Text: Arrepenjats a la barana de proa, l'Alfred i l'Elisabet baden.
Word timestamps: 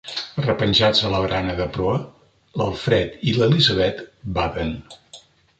Arrepenjats 0.43 1.01
a 1.09 1.11
la 1.15 1.19
barana 1.25 1.53
de 1.59 1.67
proa, 1.75 1.99
l'Alfred 2.63 3.21
i 3.33 3.37
l'Elisabet 3.37 4.03
baden. 4.39 4.77